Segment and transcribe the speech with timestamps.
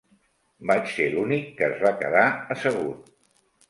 [0.71, 2.27] Vaig ser l'únic que es va quedar
[2.59, 3.19] assegut.